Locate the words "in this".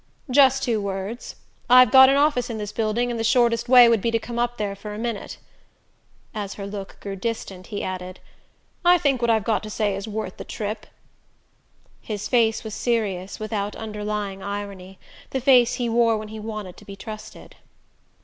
2.49-2.71